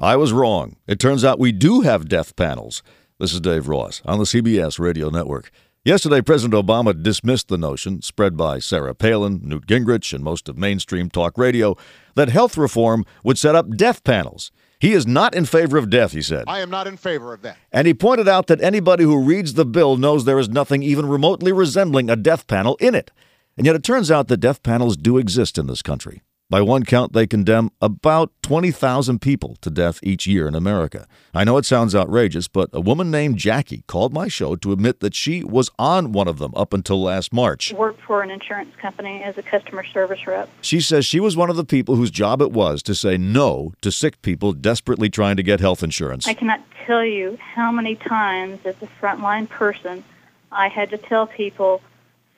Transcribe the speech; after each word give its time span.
I 0.00 0.14
was 0.14 0.32
wrong. 0.32 0.76
It 0.86 1.00
turns 1.00 1.24
out 1.24 1.40
we 1.40 1.50
do 1.50 1.80
have 1.80 2.08
death 2.08 2.36
panels. 2.36 2.84
This 3.18 3.32
is 3.34 3.40
Dave 3.40 3.66
Ross 3.66 4.00
on 4.04 4.18
the 4.18 4.26
CBS 4.26 4.78
Radio 4.78 5.10
Network. 5.10 5.50
Yesterday, 5.84 6.22
President 6.22 6.54
Obama 6.54 7.02
dismissed 7.02 7.48
the 7.48 7.58
notion, 7.58 8.00
spread 8.02 8.36
by 8.36 8.60
Sarah 8.60 8.94
Palin, 8.94 9.40
Newt 9.42 9.66
Gingrich, 9.66 10.12
and 10.12 10.22
most 10.22 10.48
of 10.48 10.56
mainstream 10.56 11.10
talk 11.10 11.36
radio, 11.36 11.76
that 12.14 12.28
health 12.28 12.56
reform 12.56 13.04
would 13.24 13.38
set 13.38 13.56
up 13.56 13.76
death 13.76 14.04
panels. 14.04 14.52
He 14.78 14.92
is 14.92 15.04
not 15.04 15.34
in 15.34 15.46
favor 15.46 15.76
of 15.76 15.90
death, 15.90 16.12
he 16.12 16.22
said. 16.22 16.44
I 16.46 16.60
am 16.60 16.70
not 16.70 16.86
in 16.86 16.96
favor 16.96 17.34
of 17.34 17.42
that. 17.42 17.56
And 17.72 17.88
he 17.88 17.92
pointed 17.92 18.28
out 18.28 18.46
that 18.46 18.62
anybody 18.62 19.02
who 19.02 19.24
reads 19.24 19.54
the 19.54 19.66
bill 19.66 19.96
knows 19.96 20.24
there 20.24 20.38
is 20.38 20.48
nothing 20.48 20.84
even 20.84 21.06
remotely 21.08 21.50
resembling 21.50 22.08
a 22.08 22.14
death 22.14 22.46
panel 22.46 22.76
in 22.76 22.94
it. 22.94 23.10
And 23.56 23.66
yet 23.66 23.74
it 23.74 23.82
turns 23.82 24.12
out 24.12 24.28
that 24.28 24.36
death 24.36 24.62
panels 24.62 24.96
do 24.96 25.18
exist 25.18 25.58
in 25.58 25.66
this 25.66 25.82
country. 25.82 26.22
By 26.50 26.62
one 26.62 26.84
count, 26.84 27.12
they 27.12 27.26
condemn 27.26 27.72
about 27.82 28.32
20,000 28.40 29.20
people 29.20 29.58
to 29.60 29.68
death 29.68 30.00
each 30.02 30.26
year 30.26 30.48
in 30.48 30.54
America. 30.54 31.06
I 31.34 31.44
know 31.44 31.58
it 31.58 31.66
sounds 31.66 31.94
outrageous, 31.94 32.48
but 32.48 32.70
a 32.72 32.80
woman 32.80 33.10
named 33.10 33.36
Jackie 33.36 33.84
called 33.86 34.14
my 34.14 34.28
show 34.28 34.56
to 34.56 34.72
admit 34.72 35.00
that 35.00 35.14
she 35.14 35.44
was 35.44 35.68
on 35.78 36.12
one 36.12 36.26
of 36.26 36.38
them 36.38 36.54
up 36.56 36.72
until 36.72 37.02
last 37.02 37.34
March. 37.34 37.74
Worked 37.74 38.00
for 38.00 38.22
an 38.22 38.30
insurance 38.30 38.74
company 38.80 39.22
as 39.22 39.36
a 39.36 39.42
customer 39.42 39.84
service 39.84 40.26
rep. 40.26 40.48
She 40.62 40.80
says 40.80 41.04
she 41.04 41.20
was 41.20 41.36
one 41.36 41.50
of 41.50 41.56
the 41.56 41.66
people 41.66 41.96
whose 41.96 42.10
job 42.10 42.40
it 42.40 42.50
was 42.50 42.82
to 42.84 42.94
say 42.94 43.18
no 43.18 43.74
to 43.82 43.92
sick 43.92 44.22
people 44.22 44.54
desperately 44.54 45.10
trying 45.10 45.36
to 45.36 45.42
get 45.42 45.60
health 45.60 45.82
insurance. 45.82 46.26
I 46.26 46.32
cannot 46.32 46.62
tell 46.86 47.04
you 47.04 47.36
how 47.36 47.70
many 47.70 47.94
times 47.94 48.60
as 48.64 48.76
a 48.80 48.88
frontline 49.02 49.50
person 49.50 50.02
I 50.50 50.68
had 50.68 50.88
to 50.88 50.96
tell 50.96 51.26
people, 51.26 51.82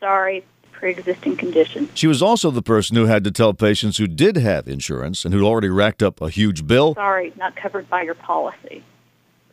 sorry, 0.00 0.44
pre-existing 0.72 1.36
condition. 1.36 1.88
She 1.94 2.06
was 2.06 2.22
also 2.22 2.50
the 2.50 2.62
person 2.62 2.96
who 2.96 3.06
had 3.06 3.24
to 3.24 3.30
tell 3.30 3.54
patients 3.54 3.98
who 3.98 4.06
did 4.06 4.36
have 4.36 4.68
insurance 4.68 5.24
and 5.24 5.34
who'd 5.34 5.44
already 5.44 5.68
racked 5.68 6.02
up 6.02 6.20
a 6.20 6.30
huge 6.30 6.66
bill. 6.66 6.94
Sorry, 6.94 7.32
not 7.36 7.56
covered 7.56 7.88
by 7.88 8.02
your 8.02 8.14
policy. 8.14 8.84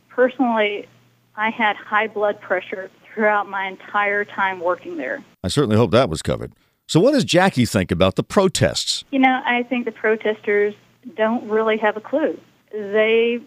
Personally, 0.10 0.88
I 1.36 1.50
had 1.50 1.76
high 1.76 2.08
blood 2.08 2.42
pressure 2.42 2.90
throughout 3.14 3.50
my 3.50 3.68
entire 3.68 4.26
time 4.26 4.60
working 4.60 4.98
there. 4.98 5.24
I 5.44 5.48
certainly 5.48 5.76
hope 5.76 5.92
that 5.92 6.10
was 6.10 6.22
covered. 6.22 6.54
So, 6.88 7.00
what 7.00 7.12
does 7.12 7.26
Jackie 7.26 7.66
think 7.66 7.92
about 7.92 8.16
the 8.16 8.24
protests? 8.24 9.04
You 9.12 9.20
know, 9.20 9.42
I 9.46 9.64
think 9.64 9.86
the 9.86 9.92
protesters 9.92 10.74
don't 11.16 11.50
really 11.50 11.78
have 11.78 11.98
a 11.98 12.02
clue. 12.02 12.40
They, 12.72 13.42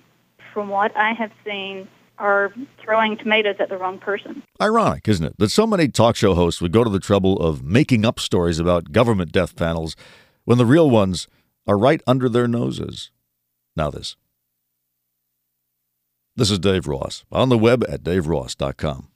from 0.53 0.69
what 0.69 0.95
I 0.97 1.13
have 1.13 1.31
seen, 1.45 1.89
are 2.21 2.53
throwing 2.85 3.17
tomatoes 3.17 3.57
at 3.59 3.71
the 3.71 3.79
wrong 3.79 3.99
person. 3.99 4.43
Ironic, 4.61 5.09
isn't 5.09 5.25
it, 5.25 5.35
that 5.39 5.51
so 5.51 5.67
many 5.67 5.89
talk 5.89 6.15
show 6.15 6.35
hosts 6.35 6.61
would 6.61 6.73
go 6.73 6.85
to 6.85 6.91
the 6.91 7.01
trouble 7.01 7.39
of 7.39 7.65
making 7.65 8.05
up 8.05 8.21
stories 8.21 8.59
about 8.59 8.93
government 8.93 9.33
death 9.33 9.57
panels 9.57 9.97
when 10.45 10.59
the 10.59 10.67
real 10.67 10.89
ones 10.89 11.27
are 11.67 11.79
right 11.79 12.03
under 12.07 12.29
their 12.29 12.47
noses. 12.47 13.11
Now, 13.75 13.91
this. 13.91 14.17
This 16.37 16.51
is 16.51 16.59
Dave 16.59 16.87
Ross 16.87 17.25
on 17.33 17.49
the 17.49 17.59
web 17.59 17.85
at 17.89 18.03
daveross.com. 18.03 19.09